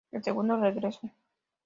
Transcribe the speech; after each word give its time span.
El 0.11 0.23
segundo 0.23 0.57
regresó. 0.57 1.11